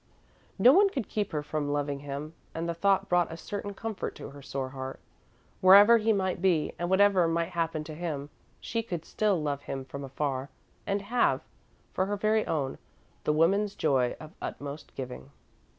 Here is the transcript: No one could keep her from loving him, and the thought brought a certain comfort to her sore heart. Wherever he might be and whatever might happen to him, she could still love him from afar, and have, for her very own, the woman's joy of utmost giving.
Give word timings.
No 0.57 0.73
one 0.73 0.89
could 0.89 1.07
keep 1.07 1.31
her 1.31 1.43
from 1.43 1.71
loving 1.71 1.99
him, 1.99 2.33
and 2.55 2.67
the 2.67 2.73
thought 2.73 3.07
brought 3.07 3.31
a 3.31 3.37
certain 3.37 3.75
comfort 3.75 4.15
to 4.15 4.31
her 4.31 4.41
sore 4.41 4.69
heart. 4.69 4.99
Wherever 5.61 5.99
he 5.99 6.11
might 6.11 6.41
be 6.41 6.73
and 6.79 6.89
whatever 6.89 7.27
might 7.27 7.49
happen 7.49 7.83
to 7.83 7.93
him, 7.93 8.31
she 8.59 8.81
could 8.81 9.05
still 9.05 9.39
love 9.39 9.61
him 9.61 9.85
from 9.85 10.03
afar, 10.03 10.49
and 10.87 11.03
have, 11.03 11.41
for 11.93 12.07
her 12.07 12.17
very 12.17 12.47
own, 12.47 12.79
the 13.25 13.31
woman's 13.33 13.75
joy 13.75 14.15
of 14.19 14.33
utmost 14.41 14.95
giving. 14.95 15.29